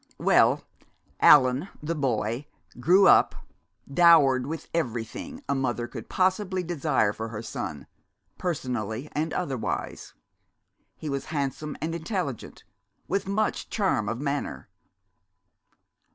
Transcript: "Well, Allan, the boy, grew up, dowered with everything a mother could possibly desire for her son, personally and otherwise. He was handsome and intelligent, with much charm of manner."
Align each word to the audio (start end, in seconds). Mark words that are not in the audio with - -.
"Well, 0.17 0.63
Allan, 1.19 1.69
the 1.83 1.93
boy, 1.93 2.47
grew 2.79 3.07
up, 3.07 3.35
dowered 3.87 4.47
with 4.47 4.67
everything 4.73 5.43
a 5.47 5.53
mother 5.53 5.87
could 5.87 6.09
possibly 6.09 6.63
desire 6.63 7.13
for 7.13 7.27
her 7.27 7.43
son, 7.43 7.85
personally 8.39 9.09
and 9.11 9.31
otherwise. 9.31 10.15
He 10.95 11.07
was 11.07 11.25
handsome 11.25 11.77
and 11.81 11.93
intelligent, 11.93 12.63
with 13.07 13.27
much 13.27 13.69
charm 13.69 14.09
of 14.09 14.19
manner." 14.19 14.69